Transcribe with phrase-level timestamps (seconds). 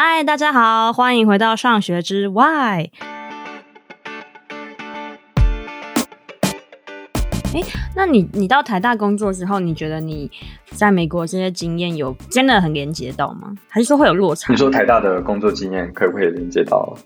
[0.00, 2.88] 嗨，大家好，欢迎回到上学之外。
[7.52, 7.60] 哎，
[7.96, 10.30] 那你你到台大工作之后，你觉得你
[10.66, 13.52] 在美国这些经验有真的很连接到吗？
[13.68, 14.52] 还是说会有落差？
[14.52, 16.96] 你说台大的工作经验可不可以连接到？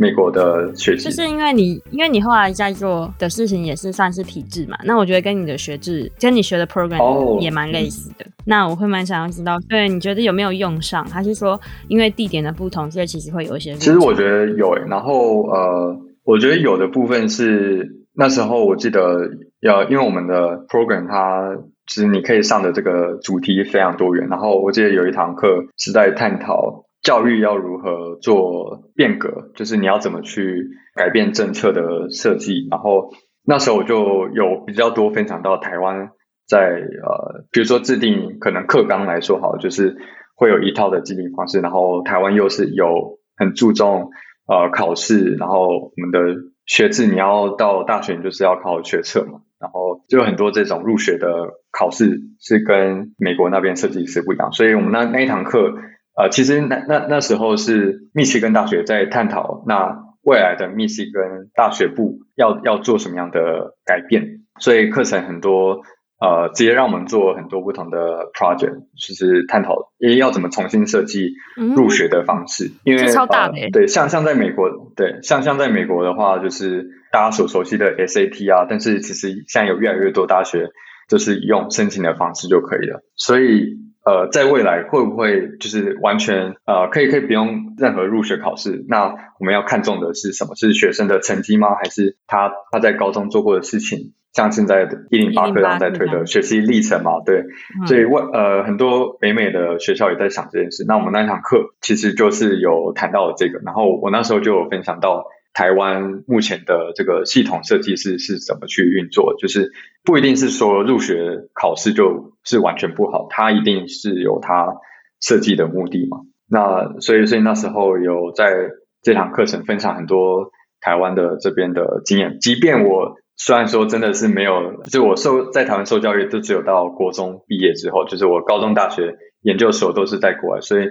[0.00, 8.24] 美国的学习，就是因为你，因为你后来在做的事情也是算是体制嘛，那我觉得跟你的学制，跟你学的 program 也蛮类似的。
[8.24, 11.04] Oh, 那我会蛮想要知道，对，你觉得有没有用上？
[11.04, 13.74] 还是说因为地点的不同，所以其实会有一些？
[13.74, 15.94] 其实我觉得有诶，然后呃，
[16.24, 19.28] 我觉得有的部分是那时候我记得
[19.60, 26.86] 要，因为我们的 program 它其实你可以上的这个主题非常多元，然后我记得有一堂课是在探讨。
[27.02, 29.50] 教育要如何做变革？
[29.54, 32.68] 就是你要怎么去改变政策的设计。
[32.70, 33.10] 然后
[33.42, 36.10] 那时候我就有比较多分享到台湾
[36.46, 39.96] 在呃，比如说制定可能课纲来说好，就是
[40.36, 41.60] 会有一套的制定方式。
[41.60, 44.10] 然后台湾又是有很注重
[44.46, 49.40] 呃考试，然后我们的学制你要到大学你就是要考学测嘛。
[49.58, 51.28] 然后就有很多这种入学的
[51.70, 54.52] 考试是跟美国那边设计是不一样。
[54.52, 55.72] 所以我们那那一堂课。
[56.20, 65.80] 呃，其实那那那时候是密西根大学在探讨，那未来的密西根大学部要要做什么样的改变，所以课程很多，
[66.20, 71.32] 呃，直接让我们做很多不同的 project，就是探讨，也要怎么重新设计
[71.74, 80.68] 入学的方式，嗯、因为超大的、呃，对，像像在美国，对，像像在美国的话，就是大家所熟悉的 SAT 啊，但是其实现在有越来越多大学
[81.08, 83.78] 就是用申请的方式就可以了，所以。
[84.04, 88.84] 呃，在未来会不会就是完全呃，可以可以不用任何入学考试？
[88.88, 90.54] 那我们要看重的是什么？
[90.56, 91.74] 是学生的成绩吗？
[91.74, 94.12] 还是他他在高中做过的事情？
[94.32, 97.20] 像现在的一零八课纲在推的学习历程嘛？
[97.26, 100.84] 对，嗯、所以外呃很多北美的学校也在想这件事。
[100.86, 105.24] 那我们那堂课其实就是有谈到了这个，然后我那时候就有分享到。
[105.52, 109.34] 台湾目前的这个系统设计是是怎么去运作？
[109.36, 109.72] 就是
[110.04, 114.76] 不一定是说入学考试就是完全不好，它一定是有它
[115.20, 116.18] 设计的目的嘛。
[116.48, 118.70] 那所以所以那时候有在
[119.02, 130.84] 这堂课程分享很多台湾的这边的经验，即便我虽然说真的是没有，就我受在台湾受教育都只有到国中毕业之后，就是我高中、大学、研究所都是在国外，所以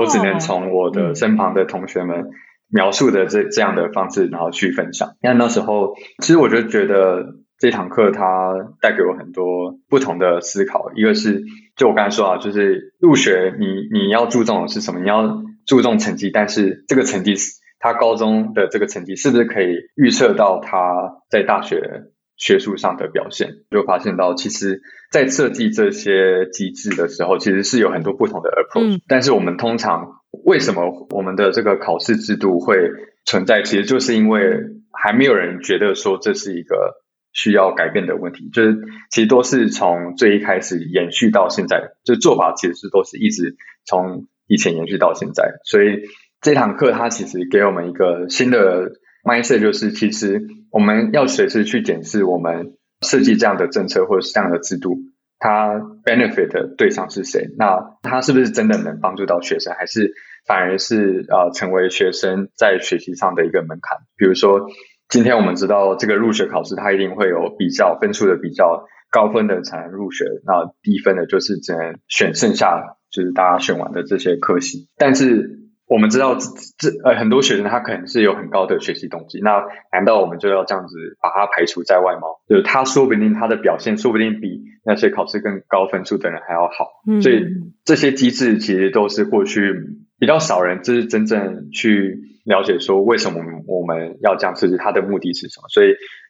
[0.00, 2.30] 我只能从我的身旁的同学们。
[2.68, 5.16] 描述的这这样的方式，然后去分享。
[5.22, 10.92] 那那时候，其实我就觉得这堂课它带给我很多不同的思考。
[10.94, 11.42] 一个是，
[11.76, 15.00] 就我刚才说啊，就是入学你你要注重的是什么？
[15.00, 17.34] 你要注重成绩，但是这个成绩，
[17.78, 22.04] 他高中的这个成绩是不是可以预测到他在大学
[22.36, 23.50] 学术上的表现？
[23.70, 29.00] 就发现到，其实，在设计这些机制的时候，其实是有很多不同的 approach，嗯。
[29.08, 30.20] 但是我们通常。
[30.44, 32.76] 为什么我们的这个考试制度会
[33.24, 33.62] 存在？
[33.62, 34.42] 其实就是因为
[34.90, 36.96] 还没有人觉得说这是一个
[37.32, 38.76] 需要改变的问题，就是
[39.10, 43.54] 其实都是从最一开始延续到现在，就做法其实是都是一直
[43.86, 45.52] 从以前延续到现在。
[45.64, 46.02] 所以
[46.42, 48.90] 这堂课它其实给我们一个新的
[49.24, 54.96] mindset，就是其实我们要随时去检视我们设计这样的政策或者是这样的制度。
[55.38, 55.74] 它
[56.04, 57.48] benefit 的对象是谁？
[57.58, 60.12] 那它是不是真的能帮助到学生，还是
[60.46, 63.98] 反而是呃成为学生在学习上的一个门槛？
[64.16, 64.70] 比如说，
[65.08, 75.63] 今天我们知道这个入学考试，它一定会有比较分数的比较，高分的才能入学，那低分的就是只能选剩下就是大家选完的这些科系，但是。
[75.86, 79.62] 我们知道这这呃很多学生他可能是有很高的学习动机，那
[79.92, 82.22] 难道我们就要这样子把他排除在外吗？
[82.48, 87.44] 就是他说不定他的表现说不定比那些考试更高分数的人还要好，嗯，所以
[87.84, 89.74] 这些机制其实都是过去
[90.18, 95.68] 比较少人就是真正去了解说为什么我们要这样设计，它的目的是什么？
[95.68, 95.88] 所以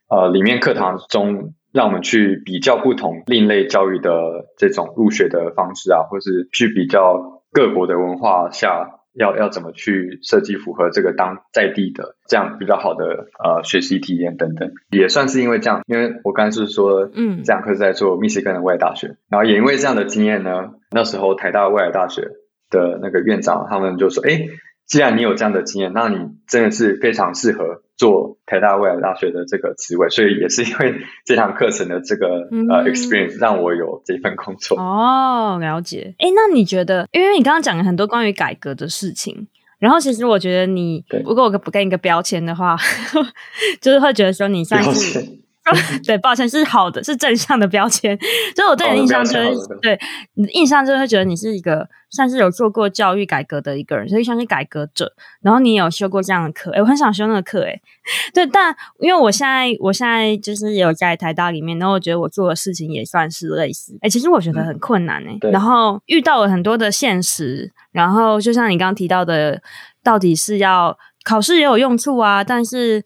[0.09, 8.91] 呃里面课堂中让我们去比较不同另类教育的这种入学的方式啊，或是去比较各国的文化下。
[9.15, 22.23] 要要怎么去设计符合这个当在地的这样比较好的呃学习体验等等，也算是因为这样，因为我刚才是说，嗯，这堂课是在做密歇根的外大学，然后也因为这样的经验呢，那时候台大外来大学
[22.71, 24.49] 的那个院长他们就说，哎。
[24.87, 26.17] 既然你有这样的经验，那你
[26.47, 30.95] 真的是非常适合做台大未来大学的这个职位，所以也是因为
[31.25, 34.79] 这堂课程的这个、嗯、呃 experience 让我有这份工作。
[34.79, 36.15] 哦，了解。
[36.19, 39.49] 哎，那你觉得，因为你刚刚讲了很多关于改革的事情，
[39.79, 42.77] 然后其实我觉得你，如果我不给你一个标签的话，
[43.81, 45.21] 就是会觉得说你算是
[46.05, 48.19] 对，抱歉，是好的，是正向的标签。
[48.55, 49.99] 所以我对你的印象就是，对
[50.35, 55.13] 你的印象就会觉得你是一个算是有做过教育改革的一个人，所以像是改革者。
[55.41, 57.81] 然后你也有修过这样的课，哎，我很想修那个课，哎，
[58.35, 69.63] 对，但因为我现在我现在就是也有在台大里面，然后我觉得我做的事情也算是类似，哎，其实我觉得很困难，哎、嗯，然后遇到了很多的现实，然后就像你刚刚提到的，
[70.03, 73.03] 到底是要考试也有用处啊，但是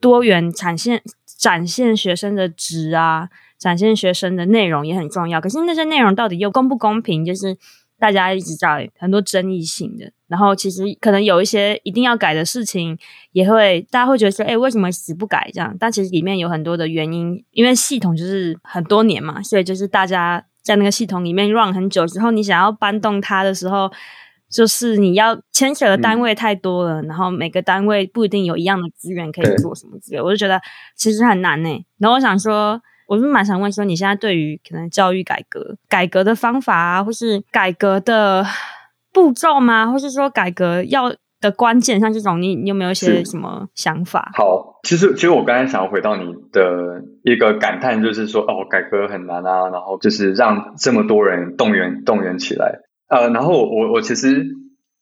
[0.00, 1.00] 多元产现。
[1.42, 3.28] 展现学生的值啊，
[3.58, 5.40] 展现学生的内容也很重要。
[5.40, 7.58] 可是那些内容到底又公不公平，就是
[7.98, 10.12] 大家一直在很多争议性的。
[10.28, 12.96] 然后其实可能有一些一定要改的事情，
[13.32, 15.76] 也会大家会觉得说，哎，为什么死不改这样？
[15.80, 23.90] 但其实里面有很多的原因，因为系统就是很多年嘛，所以就是大家在那个系统里面 run 很久之后，你想要搬动它的时候。
[24.52, 30.60] 就是你要牵扯的单位太多了，嗯，然后每个单位不一定有一样的资源可以做什么之类，我就觉得
[30.94, 31.86] 其实很难呢。
[31.98, 32.78] 然后我想说，
[33.08, 38.44] 我是蛮想问说，你现在对于可能教育改革、改革的方法啊，或是改革的
[39.12, 39.90] 步骤吗？
[39.90, 44.32] 或是说改革要的关键，像这种，你你有没有一些什么想法？
[44.34, 52.80] 好，其实其实我刚才想要回到你的一个感叹，就是说哦，改革很难啊，然后就是让这么多人动员动员起来。
[53.12, 54.46] 呃，然后我我其实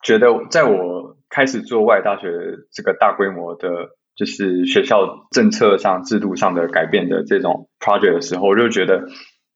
[0.02, 2.26] 觉得，在我开始做外大学
[2.72, 3.68] 这个大规模的，
[4.16, 9.04] 就是学校政策上、制度上的改变的这种 project 的时候，我就觉得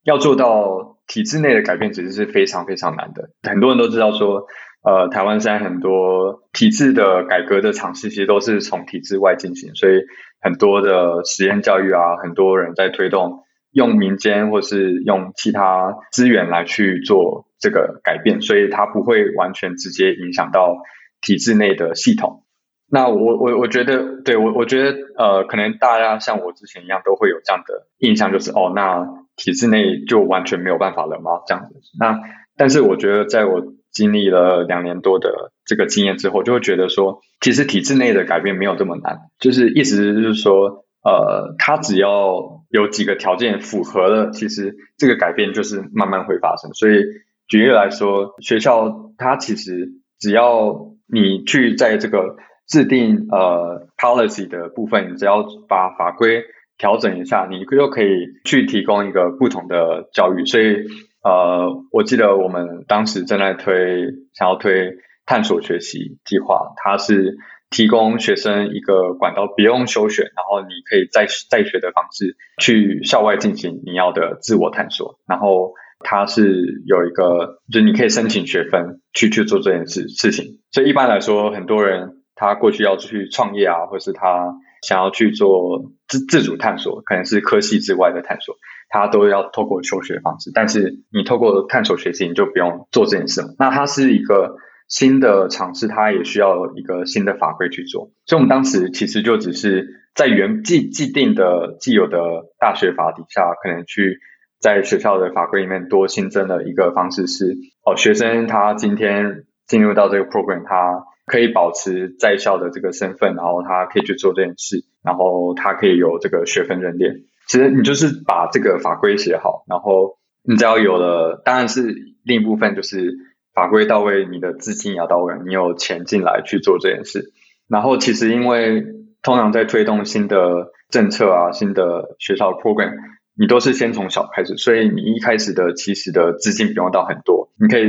[0.05, 3.31] 要做到体制内的改变，其实是非常非常难的。
[3.43, 4.47] 很多人都知道说，
[4.85, 9.95] 呃，台湾现在很多体制的改革的尝试，其实都是从体制外进行，所以
[10.41, 13.41] 很多的实验教育啊，很多人在推动。
[13.75, 20.77] 用民间或是用其他资源来去做这个改变，所以它不会完全直接影响到
[21.23, 22.43] 体制内的系统。
[22.91, 31.41] 那我我我觉得，对我我觉得，呃，可能大家像我之前一样，都会有这样的印象，就是哦，那体制内就完全没有办法了吗？
[31.47, 31.81] 这样子。
[31.99, 32.21] 那
[32.59, 40.85] 但是我觉得，在我经历了两年多的这个经验之后，就会觉得说，其实体制内的改变没有这么难，就是意思就是说。
[41.07, 46.73] 呃，它只要有几个条件符合了，其实这个改变就是慢慢会发生。
[46.73, 47.05] 所以
[47.49, 52.37] 举例来说，学校它其实只要你去在这个
[52.67, 56.45] 制定呃 policy 的部分，只要把法规
[56.79, 60.45] 调整一下，你就可以去提供一个不同的教育。
[60.47, 60.85] 所以
[61.23, 64.97] 呃，我记得我们当时正在推，想要推
[65.27, 67.37] 探索学习计划，它是。
[67.71, 75.19] 提供学生一个管道，不用休学，然后你可以在在学的方式去校外进行你要的自我探索。
[75.27, 75.73] 然后
[76.05, 80.61] 它是有一个，就是你可以申请学分去去做这件事事情。
[80.71, 88.55] 所以一般来说，很多人他过去要去创业啊，或是他想要去做自自主探索，可能是科系之外的探索，
[88.89, 90.53] 他都要透过休学方式。
[90.55, 93.43] 但是你透过探索学习，你就不用做这件事。
[93.59, 94.57] 那它是一个。
[94.87, 102.19] 新的尝试，它也需要一个新的法规去做，所以我们当时其实就只是在原既既定的既有的
[102.61, 104.19] 大学法底下，可能去
[104.65, 117.09] 在学校的法规里面多新增的一个方式是，哦，学生他今天进入到这个 program，他可以保持在校的这个身份，然后他可以去做这件事，然后他可以有这个学分认定。
[117.47, 121.95] 其实你就是把这个法规写好，然后你只要有了，当然是
[122.25, 123.13] 另一部分就是。
[123.55, 127.31] 法规到位，你的资金也要到位，你有钱进来去做这件事。
[127.69, 128.85] 然后，其实因为
[129.23, 132.97] 通常在推动新的政策啊、新的学校 program，
[133.39, 137.85] 你都是先从小开始，所以你一开始的其实的资金不用到很多，你可以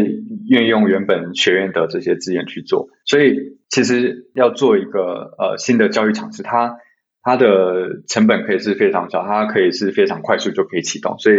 [0.49, 2.89] 运用原本学院的这些资源去做。
[3.05, 6.77] 所以，其实要做一个呃新的教育尝试，它
[7.21, 11.17] 它的成本可以是非常小，它可以是非常快速就可以启动。
[11.19, 11.37] 所以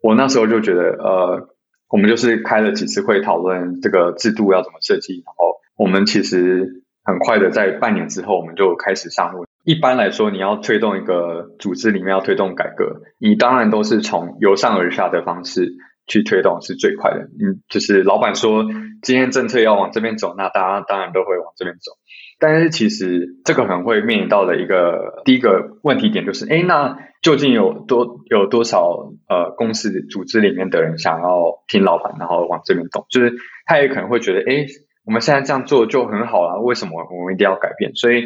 [0.00, 1.50] 我那时候就觉得呃。
[1.90, 9.44] 我们就是开了几次会讨论这个制度要怎么设计，然后我们其实很快的在半年之后，我们就开始上路。
[9.64, 15.72] 一般来说，你要推动一个组织里面要推动改革，你当然都是从由上而下的方式
[16.06, 17.20] 去推动是最快的。
[17.20, 18.64] 嗯，就是老板说
[19.02, 21.92] 今天政策要往这边走，那大家当然都会往这边走。
[22.38, 33.06] 但是其实这个可能会面临到的一个第一个问题点就是，哎，那究竟有多有多少呃公司组织里面的人想要听老板，然后往这边走？
[33.08, 33.32] 就是
[33.64, 34.66] 他也可能会觉得，哎，
[35.06, 37.94] 我们现在这样做就很好了，为什么我们一定要改变？
[37.94, 38.24] 所以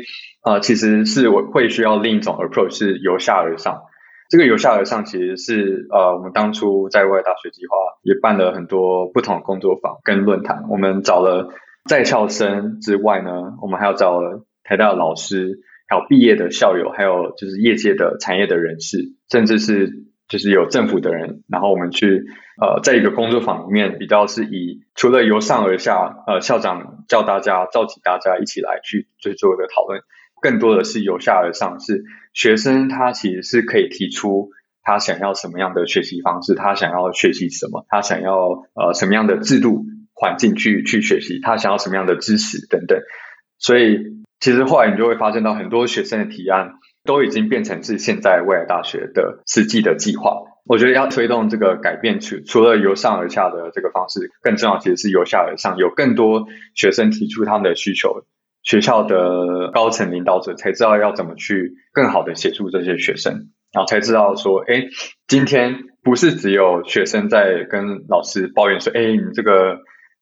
[0.49, 3.83] 呃，其实是我会需要另一种 approach，是由下而上。
[4.31, 11.53] 这个由下而上其实是呃，我们当初在外大学计划也办了很多不同的工作坊跟论坛，我们找了。
[11.89, 13.31] 在校生之外呢，
[13.63, 18.99] 我们还要找了台大的老师，还有毕业的校友，还有就是业界的产业的人士，
[19.31, 22.25] 甚至是就是有政府的人，然后我们去
[22.61, 30.03] 呃，在一个工作坊里面，比较是以除了由上而下，呃，校长叫大家召集大家一起来去去做一个讨论，
[30.41, 34.51] 更多的是由下而上，是学生他其实是可以提出。
[34.83, 36.55] 他想要什么样的学习方式？
[36.55, 37.85] 他想要学习什么？
[37.89, 41.41] 他想要呃什么样的制度环境去去学习？
[41.43, 42.99] 他想要什么样的知识等等？
[43.59, 43.99] 所以
[44.41, 50.45] 其实后来你就会发现到很多学生的提案都已经变成是现在未来大学的实际的计划。
[50.65, 58.25] 我觉得要推动这个改变，除除了由上而下的这个方式，更重要其实是由下而上，有更多学生提出他们的需求，
[58.69, 63.49] 学校的高层领导者才知道要怎么去更好的协助这些学生。
[63.73, 64.89] 然后才知道说，哎，
[65.27, 69.79] 今天不是只有学生在跟老师抱怨说，哎，你这个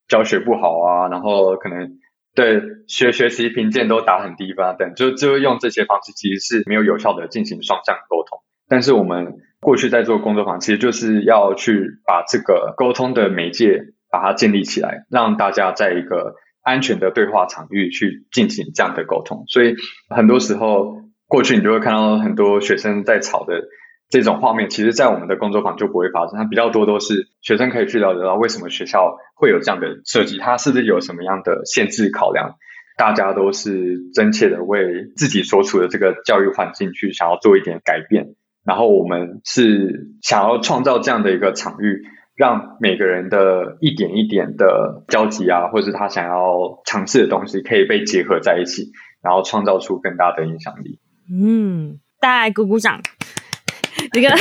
[0.07, 1.99] 教学不好啊，然后可能
[2.37, 8.39] 对学学习评鉴都打很低分等，就就用这些方式其实是没有有效的进行双向沟通。
[8.69, 16.35] 但是我们过去在做工作坊，其实就是要去把这个沟通的媒介把它建立起来，让大家在一个
[16.67, 19.45] 安全的对话场域去进行这样的沟通。
[19.49, 19.75] 所以
[20.11, 21.07] 很多时候。
[21.29, 23.65] 过去你就会看到很多学生在吵的
[24.09, 26.39] 这种画面，其实，在我们的工作坊就不会发生。
[26.39, 32.55] 它比较多都是学生可以去了解到为什么学校会有这样的设计，它是不是有什么样的限制考量？
[32.97, 42.05] 大家都是真切的为自己所处的这个教育环境去想要做一点改变，然后我们是想要创造这样的一个场域，
[42.37, 51.01] 让每个人的一点一点的交集啊，或者是他想要尝试的东西，可以被结合在一起，然后创造出更大的影响力。
[51.33, 53.01] 嗯，大家来鼓鼓掌。
[54.13, 54.37] 这个就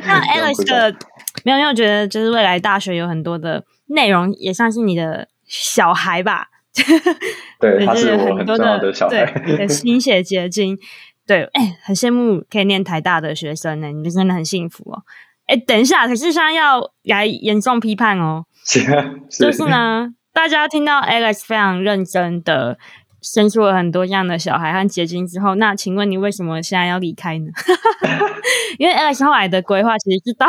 [0.00, 0.94] 看到 Alex 的，
[1.44, 6.48] 没有，因为我觉得就是未来大学有很多的内容，也像是你的小孩吧。
[7.58, 10.78] 对，他是我很重要的小孩，对，心血结晶。
[11.26, 15.02] 对，哎、欸，很羡慕可以念台大的学生呢，你就真的很幸福哦。
[15.48, 18.44] 哎、欸，等一下，可是现在要来严重批判哦。
[18.64, 22.78] 是啊，是就是呢，大家听到 Alex 非常认真的。
[23.20, 27.46] 生出了很多这样的小孩和结晶之后，那请问你为什么现在要离开呢？
[28.78, 30.46] 因为 Alex 后来的规划其实是到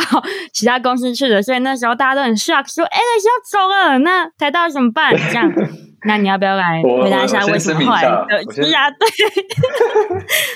[0.53, 5.11] 其他公司去的，所以那时候大家都很 shock，说 Alex 要走了，那台大怎么办？
[5.17, 5.51] 这样，
[6.05, 8.53] 那你要不要来回答一下为什么后来的？
[8.53, 9.07] 是啊，对。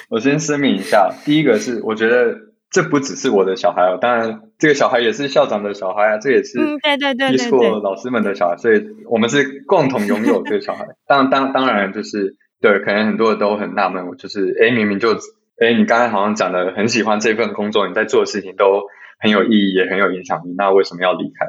[0.10, 2.53] 我先声明一下，第一个是我觉得。
[2.74, 10.88] 这不只是我的小孩哦，当然这个小孩也是校长的小孩啊，这也是对对对，没错，老师们的小孩，所以我们是共同拥有这个小孩。
[11.08, 15.14] 当当当然就是对，可能很多人都很纳闷，就是哎，明明就
[15.62, 18.88] 哎，你刚才好像讲的很喜欢这份工作，你在做的事情都
[19.20, 21.46] 很有意义，也很有影响力，那为什么要离开？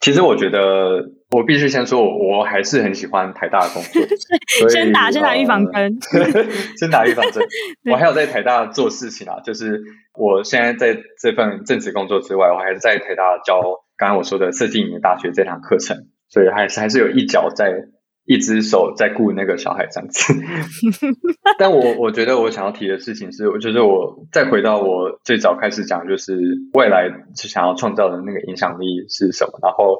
[0.00, 4.02] 其实我觉得，我必须先说，我还是很喜欢台大的工作。
[4.70, 5.98] 先打先打预防针，
[6.78, 7.42] 先打预防针。
[7.90, 9.82] 我还有在台大做事情啊，就是
[10.14, 13.60] 我现在在这份正职工作之外，我还是在台大教
[13.96, 15.96] 刚刚我说的设计营的大学这堂课程，
[16.28, 17.72] 所以还是还是有一脚在。
[18.28, 20.34] 一只手在顾那个小孩这样子，
[21.58, 26.38] 但我我觉得我想要提的事情是，我觉得我再回到我最早开始讲，就是
[26.74, 29.58] 未来是想要创造的那个影响力是什么。
[29.62, 29.96] 然后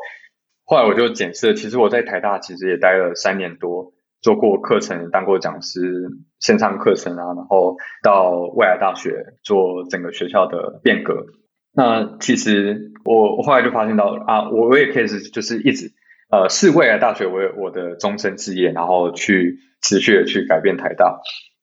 [0.67, 11.25] 后来我就检视，其实我在台大其实也待了三年多，做过课程，当过讲师，线上课程啊，然后到未来大学做整个学校的变革。
[11.73, 15.95] 那其实我我后来就发现到啊，我我也可以是就是一直。
[16.31, 21.21] 呃，是未来大学为我的终身志业，然后去持续的去改变台大。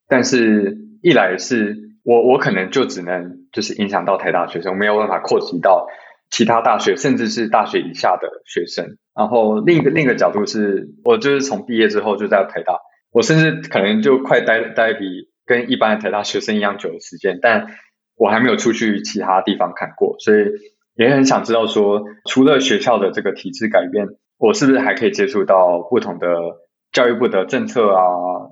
[0.07, 5.87] 但是，一来是我我可能就只能就是影响到台大学生，没有办法扩及到
[6.31, 8.97] 其他大学，甚至是大学以下的学生。
[9.15, 12.79] 然后另一个另一个角度是，我就是从毕业之后就在台大，
[13.11, 17.67] 我甚至可能就快待待比跟一般的台大学生一样久的时间，但
[18.15, 20.39] 我还没有出去其他地方看过，所以
[20.95, 24.07] 也很想知道说，除了学校的这个体制改变。
[24.37, 26.27] 我是不是还可以接触到不同的
[26.91, 28.01] 教育部的政策啊、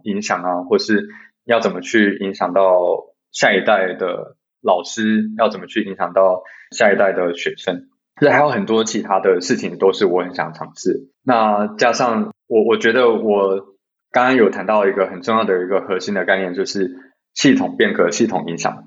[0.04, 1.08] 影响啊，或是
[1.46, 2.72] 要怎么去影响到
[3.32, 7.90] 下一代的老师，要怎么去影响到下一代的学生？
[8.22, 11.10] 这还有很多其他的事情都是我很想尝试。
[11.24, 13.60] 那加上我，我觉得我
[14.12, 16.92] 刚刚有谈到一个很重要的一个核心的概念，就是
[17.34, 18.84] 系统变革、系统影响。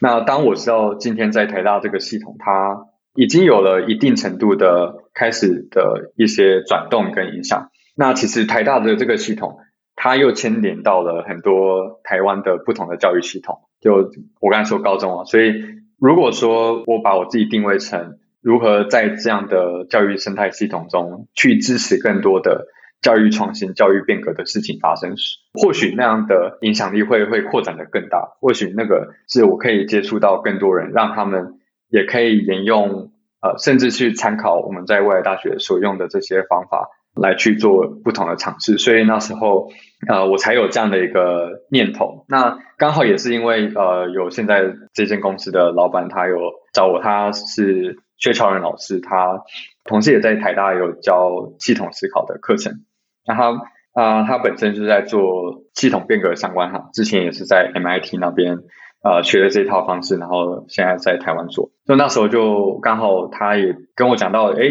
[0.00, 7.70] 那当我知道今天在台大这个系统，它已经有了一定程度的开始的一些转动跟影响。
[7.96, 9.58] 那其实台大的这个系统，
[9.96, 13.58] 它又牵连到了很多台湾的不同的教育系统。
[13.80, 14.10] 就
[14.40, 15.52] 我刚才说高中啊，所以
[15.98, 22.66] 如果说我把我自己定位成如何在这样的教育生态系统中去支持更多的
[23.00, 28.36] 教育创新、教育变革的事情发生时，或许那样的影响力会会扩展得更大。
[28.40, 31.54] 或许那个是我可以接触到更多人，让他们
[31.88, 38.78] 也可以沿用，呃，甚至去参考我们在未来大学所用的这些方法来去做不同的尝试。
[38.78, 39.68] 所以那时候，
[40.08, 42.24] 呃，我才有这样的一个念头。
[42.28, 46.36] 那刚好也是因为，呃，有现在这间公司的老板他有
[46.72, 49.42] 找我，他是薛乔仁老师，他
[49.84, 52.84] 同时也在台大有教系统思考的课程。
[53.26, 53.60] 那他
[53.94, 58.58] 啊、他本身是在做系统变革相关哈，之前也是在 MIT 那边
[59.02, 61.70] 呃学了这套方式，然后现在在台湾做。
[61.86, 64.62] 就那时候就刚好他也跟我讲到，哎，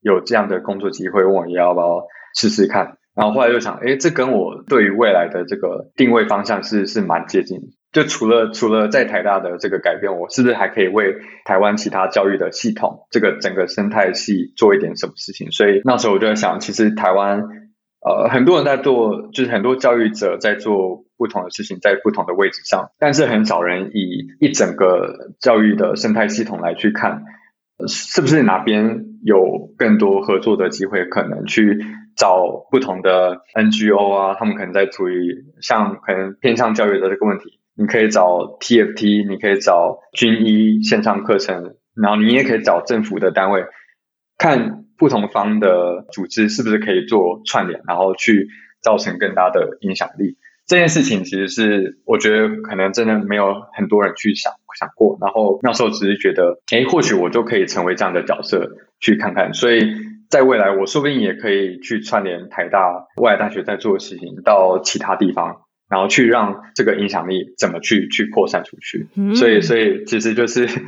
[0.00, 2.98] 有这样的工作机会，问我要不要试试看。
[3.14, 7.58] 然后后来就想，哎，这跟我对于未来的这个定位方向是是蛮接近。
[7.92, 15.50] 就除了除了在台大的这个改变，我是不是还可以为台湾其他教育的系统这个整个生态系做一点什么事情？
[15.50, 17.42] 所以那时候我就在想，其实台湾。
[18.04, 27.22] 呃，很多人在做，就是很多教育者在做不同的事情，在不同的位置上，但是很少人以一整个教育的生态系统来去看，
[27.86, 31.78] 是不是哪边有更多合作的机会，可能去
[32.16, 35.16] 找不同的 NGO 啊，他们可能在处理
[35.60, 43.64] 像可能偏向教育的这个问题，你可以找 TFT，你可以找军医线上课程，然后你也可以找政府的单位
[44.36, 44.80] 看。
[44.98, 48.46] 不同方的组织是不是可以做串联，然后去
[48.84, 50.36] 造成更大的影响力？
[50.72, 55.18] 这件事情其实是我觉得可能真的没有很多人去想想过。
[55.20, 59.52] 然后那时候只是觉得，哎，或许我就可以成为这样的角色去看看。
[59.52, 59.92] 所以
[60.30, 69.08] 在未来，我说不定也可以去串联台大、外来大学在做的事情到其他地方，然后去让这个影响力怎么去去扩散出去。
[69.14, 69.34] 嗯。
[69.34, 70.66] 所以，所以其实就是。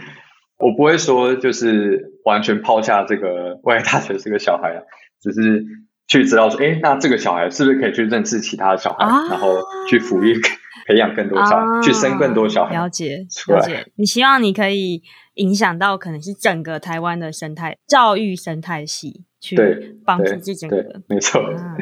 [0.57, 4.85] 我不会说就是完全抛下这个外来大学这个小孩，
[5.21, 5.65] 只是
[6.07, 9.57] 去知道说，哎，那这个小孩是不是可以去认识其他的小孩，啊、然后
[9.89, 10.39] 去抚育、
[10.87, 12.75] 培养更多小孩，啊、去生更多小孩。
[12.75, 13.87] 了解，了解。
[13.97, 15.03] 你希望你可以
[15.35, 21.41] 影响到可能是整个台湾的生态教育生态系，去帮助这整个，没错。
[21.41, 21.77] 啊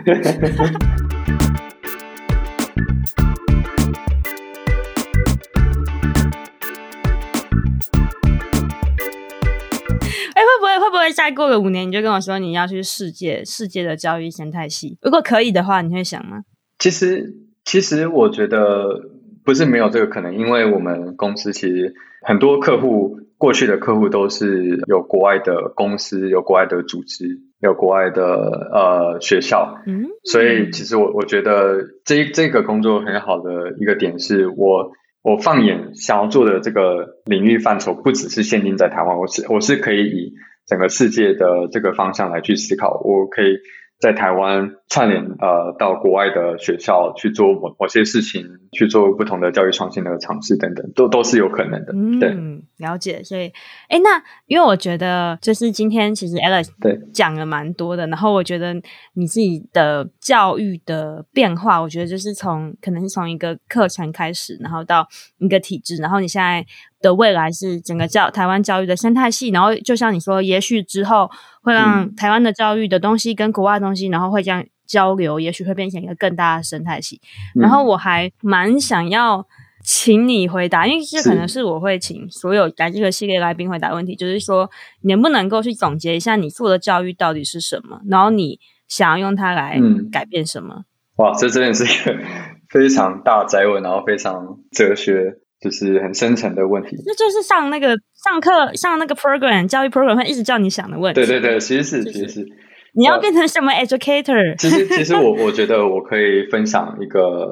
[11.15, 16.43] 再过个五年，你就跟我说你要去世界世界的教育生态系，如果可以的话，你会想吗？
[16.79, 19.11] 其实，其实我觉得
[19.45, 28.25] 不是没有这个可能，因为我们公司其实很多客户，过去的客户都是有国外的公司，有国外的组织，有国外的
[28.73, 34.93] 呃学校，嗯，所以其实我我觉得这这个工作很好的一个点是我。
[35.25, 40.35] 我放眼想要做的这个领域范畴，不只是限定在台湾，我是我是可以以
[40.73, 43.59] 整个世界的这个方向来去思考，我可以。
[44.03, 51.93] 在台湾串联呃到国外的学校去做某某些事情，去做不同的教育创新的尝试等等，都都是有可能的。
[52.19, 53.23] 对嗯，了解。
[53.23, 53.53] 所以，
[53.87, 58.75] 哎，那因为我觉得就是今天其实 Alex 对讲了蛮多的，然后我觉得
[59.15, 65.07] 你自己的教育的变化，我觉得就是从可能是从一个课程开始，然后到
[65.39, 66.67] 一个体制，然后你现在。
[67.03, 71.29] 的未来是整个教台湾教育的生态系，然后就像你说，也许之后
[71.63, 77.21] 会让台湾的教育的东西跟国外的东西，然后会这样交流，也许会变成一个更大的生态系。
[77.55, 79.47] 然后我还蛮想要
[79.85, 84.71] 请你回答，因为这可能是我会请所有来这个系列来宾回答问题，就是说，
[85.03, 90.85] 能不能够去总结一下你做的教育到底是什么，然后你想要用它来改变什么？
[91.17, 92.19] 哇，这真的是一个
[92.69, 95.39] 非常大哉问，然后非常哲学。
[95.63, 101.21] 就是很深层的问题，那就是上那个上课上那个 program 教育 program 会一直叫你想的问题。
[101.21, 102.47] 对对对，其实是、就是、其实是
[102.95, 104.57] 你要变成什么 educator？
[104.59, 107.49] 其实其实我 我觉得我可以分享一个，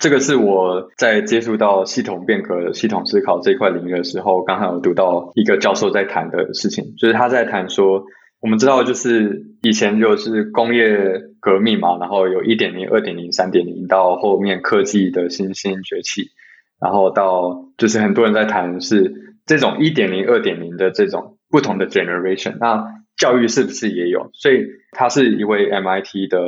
[0.00, 8.04] 这个是我在接触到系统变革、系统思考这一块领域的时候，刚好有读到一个教授在谈的事情，就是他在谈说，
[8.40, 16.30] 我们知道就是以前就是工业革命嘛，然后有一点零、二点零、三点零，到后面科技的新兴崛起。
[16.80, 22.84] 然后到就是很多人在谈是这种一点零、二点零的这种不同的 generation，那
[23.16, 24.30] 教育是不是也有？
[24.32, 26.38] 所以他是一位 MIT 的，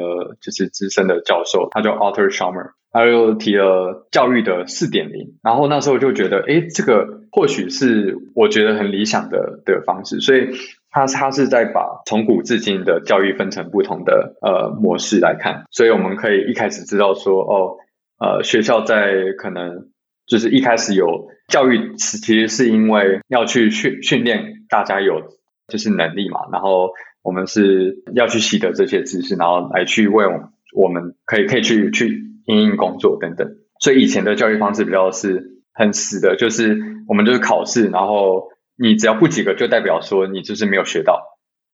[0.40, 5.36] 就是资深的教授，他叫 Arthur s h a m e r 他又提了教育的四点零。
[5.42, 10.20] 然后那时候就觉得，哎，这个或许是我觉得很理想的的方式。
[10.20, 10.48] 所以
[10.90, 15.64] 他他是在把从古至今的教育分成不同的呃模式来看。
[15.70, 17.76] 所以我们可以一开始知道说，哦，
[18.18, 19.90] 呃，学校在可能。
[20.26, 25.22] 就是一开始有教育，其实是因为要去训训练大家有
[25.68, 26.90] 就是能力嘛，然后
[27.22, 30.40] 我们是要去习得这些知识，然后来去为我们
[30.74, 33.48] 我们可以可以去去应应工作等等。
[33.80, 41.22] 所以以前的教育方式比较是很死的，就是我们就是考试，然后你只要不及格，就代表说你就是没有学到。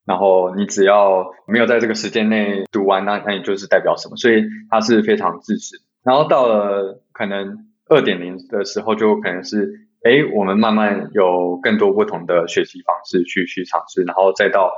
[0.05, 4.17] 然后你只要没有在这个时间内读完，那那你就是代表什么？
[4.17, 5.77] 所以它是非常自私。
[6.05, 7.59] 然后到了可能
[7.93, 14.73] 二点零的时候，就可能是，哎，我们慢慢有更多不同的学习方式去去尝试，然后再到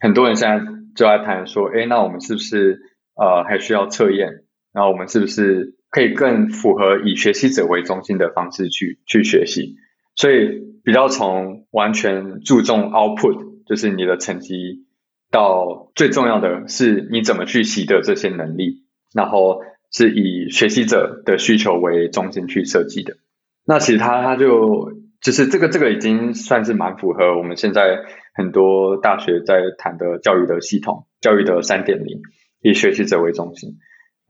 [0.00, 2.80] 很多人现在就在谈说，哎，那我们是不是
[3.14, 4.44] 呃还需要测验？
[4.72, 9.76] 然后我们是不是可以更符合以学习者为中心的方式去去学习？
[10.14, 13.46] 所以比较从完全注重 output。
[13.68, 14.86] 就是你的成绩，
[15.30, 19.60] 到最重要的是你怎么去习得这些能力，然后
[19.92, 23.16] 是以学习者的需求为中心去设计的。
[23.64, 27.98] 那其实它它就就是这个这个已经算是蛮符合我们现在
[28.34, 32.22] 很多大学在谈的教育的系统，教育的三点零，
[32.62, 33.78] 以学习者为中心。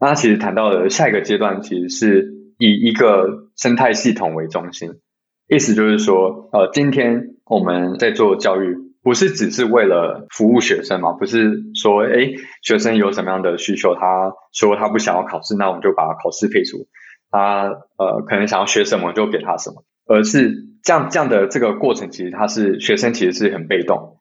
[0.00, 4.90] 那其实谈到的下一个阶段，其实是以一个生态系统为中心，
[5.48, 8.87] 意思就是说，呃，今天我们在做教育。
[9.02, 11.12] 不是只是为了服务学生嘛？
[11.12, 12.32] 不是说，哎，
[12.62, 16.88] 学生有什么样的需求，他说他不想要考试，那我们就把考试废除。
[17.30, 24.16] 他呃，可能想要学什么就给他什么，而是这样这样的这个过程，其实他是学生其实是很被动，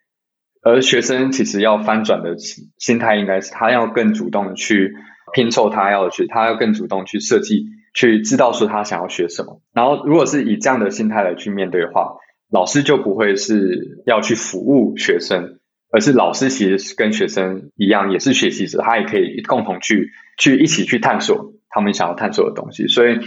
[0.61, 2.35] 而学生其实要翻转的
[2.77, 4.93] 心态应该是他要更主动去
[5.33, 9.61] 拼凑他要去，他要更主动去设计，去知道说他想要学什么。
[9.73, 12.15] 然后，如果是以这样的心态来去面对的话。
[12.49, 15.59] 老师就不会是要去服务学生，
[15.91, 22.87] 而是老师其实跟学生一样，也是学习者，他也可以共同去去一起去探索他们想要探索的东西。
[22.87, 23.19] 所以，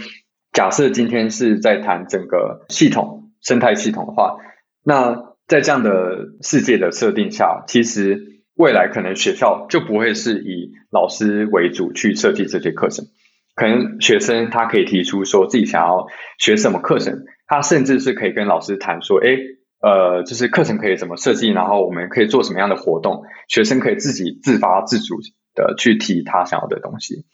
[0.51, 4.37] 假设今天是在谈整个系统生态系统的话，
[4.83, 13.05] 那在这样的世界的设定下，其实未来可能学校就不会是以老师为主去设计这些课程，
[13.53, 16.07] 可能学生他可以提出说自己想要
[16.39, 17.23] 学什么课程。
[17.51, 19.37] 他甚至是可以跟老师谈说，诶，
[19.81, 25.17] 呃，就是课程可以怎么设计，然后我们可以做什么样的活动，学生可以自己自发自主
[25.53, 27.25] 的去提他想要的东西。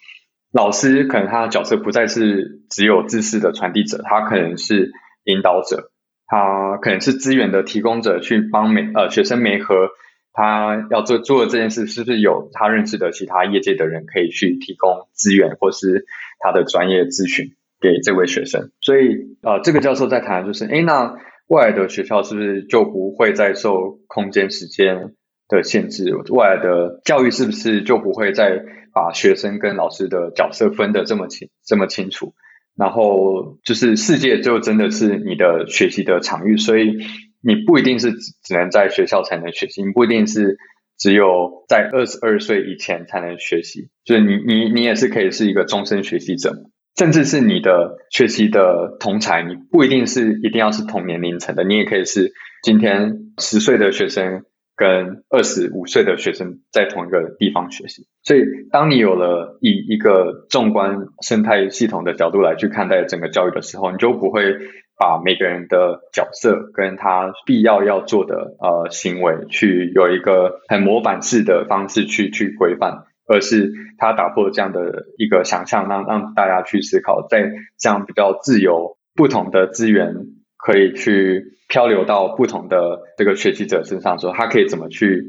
[0.52, 4.92] 老师可能他的角色不再是只有知识的传递者，他可能是
[5.26, 5.92] 引导者，
[6.26, 9.90] 他可能是资源的提供者，去帮每呃学生媒和，
[10.34, 16.08] 他要做做的这件事，是不是有他认识的其他业界的人可以去提供资源，或是
[16.40, 17.52] 他的专业咨询。
[17.80, 21.16] 给这位学生，所以呃，这个教授在谈就是，哎，那
[21.48, 25.14] 未来的学校是不是就不会再受空间、时间
[25.48, 26.16] 的限制？
[26.16, 28.64] 未来的教育是不是就不会再
[28.94, 32.34] 把学生跟老师的角色分得这么清、这么清楚？
[32.76, 36.98] 然后就是世界就真的是你的学习的场域，所以
[37.42, 40.58] 你不一定是只能在学校才能学习，你不一定是
[40.98, 46.54] 只有在二十二岁以前才能学习，就是你你你也是可以是一个终身学习者。
[46.98, 52.34] 甚至是你的学习的同才，你不一定是一定要是同年龄层的，你也可以是
[52.64, 54.44] 今天十岁的学生
[54.76, 58.08] 跟二十五岁的学生在同一个地方学习。
[58.24, 64.56] 所以，当你有了以一个纵观生态系统的角度来去看待整个教育的时候，你就不会
[64.98, 73.04] 把每个人的角色跟他必要要做的呃行为，去有一个很模板式的方式去去规范。
[73.28, 80.16] 而是他打破这样的一个想象，让让大家去思考，在这样比较自由、不同的资源
[80.58, 85.28] 可以去漂流到不同的这个学习者身上的时候，他可以怎么去，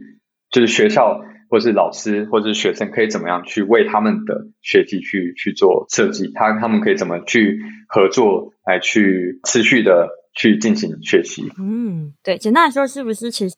[0.51, 10.09] 就是学校或是老师或是学生可以怎么样去为他们的学习去去做设计，他他们可以怎么去合作来去持续的。
[10.39, 11.51] 去进行学习。
[11.59, 13.57] 嗯，对，简单来说，是不是其实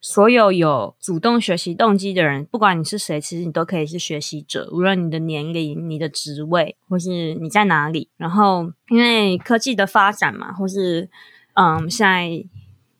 [0.00, 8.08] 所有有主动学习动机的人，不管你是谁，其实你都可以是学习者，无论你的年龄、你的职位，或是你在哪里。
[8.16, 11.10] 然后，因为科技的发展嘛，或是
[11.54, 12.30] 嗯，现在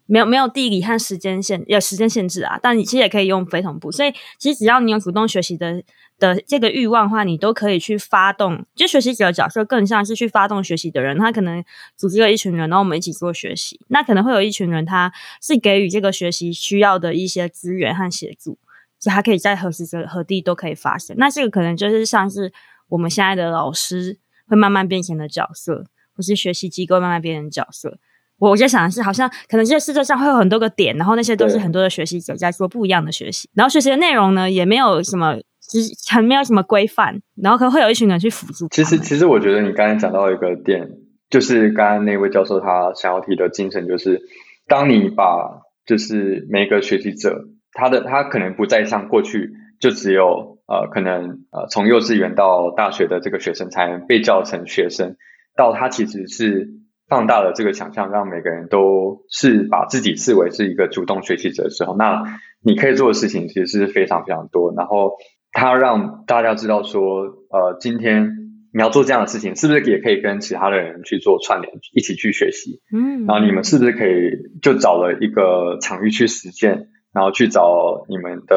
[0.06, 3.92] 没有没有地理和时间限有时间限制啊，但你其实也可以用非同步。
[3.92, 5.85] 所以，其实只要你有主动学习的。
[6.22, 8.64] 的这个欲望的话，你都可以去发动。
[8.76, 11.64] 就学习者的角色更像是去发动学习的人，他可能
[11.96, 13.80] 组织了一群人，然后我们一起做学习。
[13.88, 18.56] 那可能会有一群人，他是给予这个学习需要的一些资源和协助，
[19.00, 21.16] 所以他可以在何时何地都可以发生。
[21.18, 22.52] 那这个可能就是像是
[22.88, 27.98] 我们现在的老师会慢慢变成的角色，或是学习机构慢慢变成角色。
[28.42, 35.37] 我我在想的是，好像可能这个世界上会有很多个点，然后那些都是很多的学习者在做不一样的学习，然后学习的内容呢，也没有什么。
[35.61, 38.68] 其实很没有什么规范，然后可能会有一群人去辅助。
[38.68, 40.90] 其实，其实我觉得你刚才讲到一个点，
[41.31, 44.20] 就是刚刚那位教授他想要提的精神，就是
[44.66, 55.16] 当你把就是每个学习者他的他可能不再像过去就只有呃可能呃从幼稚园到大学的这个学生才能被叫成学生，
[55.57, 56.68] 到他其实是
[57.12, 62.22] 放大了这个想象，让每个人都是把自己视为是一个主动学习者的时候，那
[62.62, 64.72] 你可以做的事情其实是非常非常多。
[64.75, 65.12] 然后
[65.53, 68.38] 他让大家知道说，呃，今天。
[68.75, 72.81] 你要做这样的事情，是不是也可以跟其他的人去做串联，一起去学习？
[72.90, 78.57] 嗯，然后你们是不是可以就找了一个场域去实践，然后去找你们的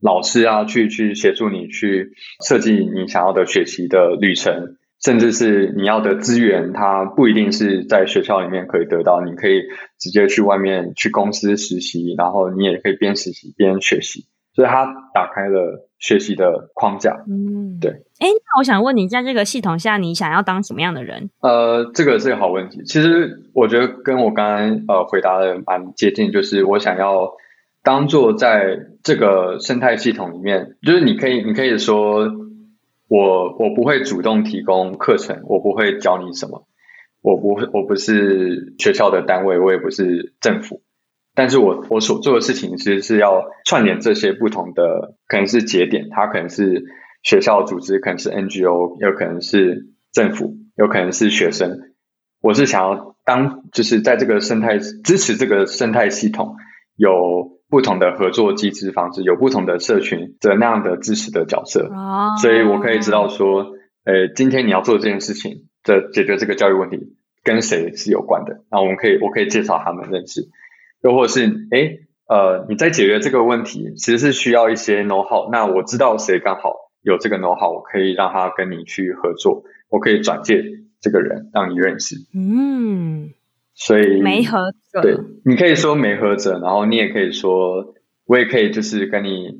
[0.00, 2.12] 老师啊，去去协助你去
[2.46, 9.62] 设计你想要的学习的旅程，甚至是你要的资源，它不一定是在学校里面可以得到，你可以
[10.00, 14.24] 直接去外面去公司实习，然后你也可以边实习边学习。
[14.52, 17.22] 所以它打开了学习的框架。
[17.28, 17.90] 嗯，对。
[18.18, 21.30] 哎，那我想问你，在这个系统下，你想要当什么样的人？
[21.40, 22.82] 呃，这个是个好问题。
[22.84, 27.30] 其实我觉得跟我刚刚呃回答的蛮接近，就是我想要
[27.84, 32.26] 当做在这个生态系统里面，就是你可以，你可以说
[33.08, 36.66] 我我不会主动提供课程，我不会教你什么，
[37.22, 40.82] 我不我不是学校的单位，我也不是政府。
[41.34, 46.84] 但是我我所做的事情其实是要串联这些不同的，可能是节点，它可能是
[47.22, 51.92] 学校组织，可能是 NGO，有可能是政府，有可能是学生。
[52.40, 56.56] 我是想要当，就是在这个生态支持这个生态系统，
[56.96, 61.90] 有不同的合作机制方式，有不同的社群的那样的支持的角色。
[62.40, 63.72] 所以我可以知道说，
[64.04, 68.64] 呃，今天你要做这件事情的解决这个教育问题，跟谁是有关的？
[68.70, 70.48] 那我们可以，我可以介绍他们认识。
[71.02, 75.50] 又或是，诶，呃，你在解决这个问题，其实是需要一些 know how。
[75.52, 80.64] 那我知道谁刚好有这个 know how，我可以让他跟你去合作，我可以转介
[81.00, 82.16] 这个人让你认识。
[82.34, 83.30] 嗯，
[83.78, 89.50] 所以没合者，对，你可以说没合者，然后你也可以说，我也可以就是跟你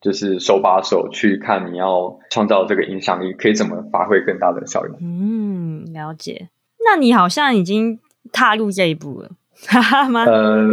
[0.00, 4.96] 就是手把手去看你要创造这个影响力，可以怎么发挥更大的效用。
[5.02, 6.48] 嗯，了解。
[6.84, 7.98] 那你好像已经
[8.32, 9.30] 踏入这一步了。
[9.66, 10.24] 哈哈吗？
[10.24, 10.66] 呃，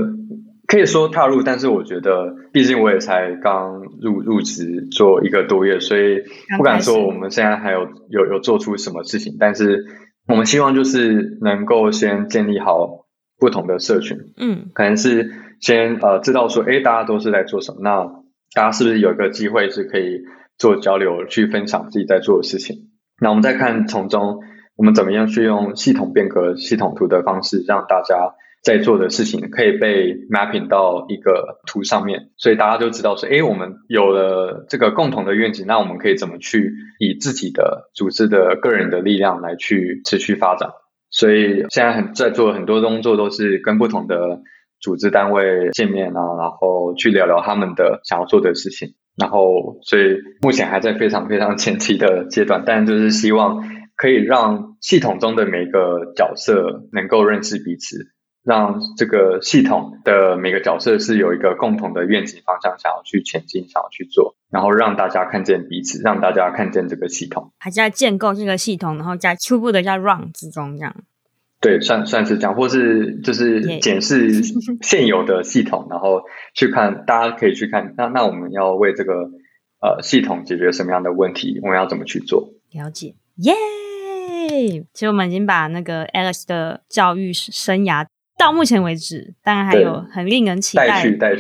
[0.68, 6.24] 可以说踏入，但是我觉得，毕竟我也才刚入入职做一个多月，所以
[6.58, 9.36] 不敢说我们现在还有有有做出什么事情。
[9.40, 9.86] 但是
[10.28, 13.06] 我们希望就是能够先建立好
[13.38, 18.06] 不同的社群，嗯，可能是先呃知道说，哎，大家都是在做什么，那
[18.54, 20.22] 大家是不是有一个机会是可以
[20.58, 22.90] 做交流，去分享自己在做的事情？
[23.20, 24.40] 那我们再看从中
[24.76, 28.36] 我们怎么样去用系统变革、系统图的方式，让大家。
[28.64, 40.70] 在做的事情可以被 mapping 到一个图上面，所以大家就知道说，诶，我们有了这个共同的愿景，那我们可以怎么去以自己的组织的个人的力量来去持续发展。
[41.10, 44.40] 所以现在很在做很多工作，都是跟不同的
[44.80, 48.96] 组织单位见面啊，然后去聊聊他们的想要做的事情。
[49.18, 53.62] 然后，所以目前还在非常非常前期的阶段，但就是希望
[53.96, 58.13] 可以让系统中的每个角色能够认识彼此。
[58.44, 70.94] 让这个系统的每个角色是有一个共同的愿景方向，想要去前进，想要去做，然后让大家看见彼此，让大家看见这个系统，还在建构这个系统，然后在初步的在 run 之中，这样。
[71.62, 74.44] 对，算算是这样，或是就是检视
[74.84, 79.14] 现有的系统，然后去看，大家可以去看，那那我们要为这个
[79.80, 81.62] 呃系统解决什么样的问题？
[81.64, 82.50] 我们要怎么去做？
[82.74, 83.54] 了解，耶！
[84.92, 88.06] 其实我们已经把那个 Alex 的教育生涯。
[88.44, 90.88] 到目前为止，当然还有很令人期待，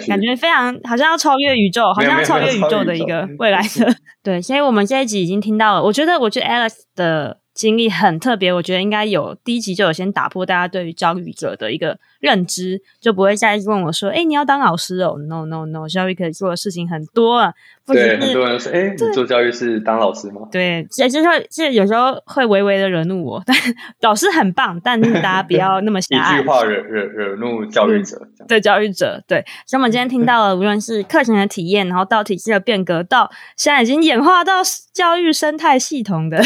[0.08, 3.94] 感觉非常好像要超越宇宙，好像要超越宇宙的一个未来的。
[4.24, 5.84] 对，所以我们这一集已经听到了。
[5.84, 8.52] 我觉得，我觉得 Alex 的经历很特别。
[8.52, 17.54] 我觉得应该有第一集就有先打破大家对于教育者的一个认知，就不会再问我说：“哎，你要当老师哦？”No No No，教育可以做的事情很多啊。
[17.86, 23.56] 对，很多人说：“哎，你做教育是当老师吗？”对，其实就是这有时候会微微的惹怒我， 但
[24.00, 26.40] 老师很棒，但是大家不要那么狭隘。
[26.40, 29.44] 一句话惹惹惹怒教育者，对教育者，对。
[29.68, 34.62] 所以我们今天听到了，无论是课程的体验，然后到体系的变革，到现在已经演化到
[34.94, 36.42] 教育生态系统的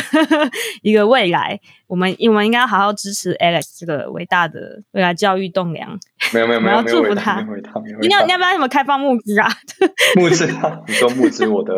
[0.82, 1.60] 一 个未来。
[1.88, 5.98] 我们我们应该好好支持 Alex 这个伟大的未来教育栋梁。
[6.34, 7.46] 没有没有没有， 我要祝福他。
[8.02, 9.48] 你要你要不要什么开放募资啊？
[10.16, 10.82] 募资啊？
[10.88, 11.74] 你说募资我的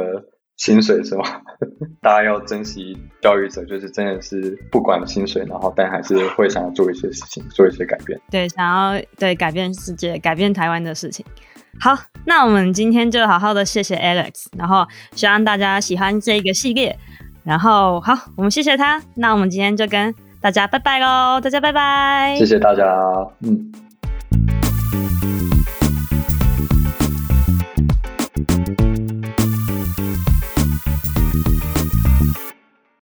[0.57, 1.23] 薪水是吗？
[2.01, 8.19] 大家要珍惜教育者，就是真的是不管薪水，然后但还是会想要做一些事情，做一些改变。
[8.31, 11.25] 对，想要对改变世界、改变台湾的事情。
[11.79, 16.97] 好，那我们今天就好好的谢谢 Alex，然后希望大家喜欢这个系列。
[17.49, 19.01] 然后好，我们谢谢他。
[19.15, 22.85] 那我们今天就跟大家拜拜喽，大家拜拜，谢谢大家，
[23.41, 23.88] 嗯。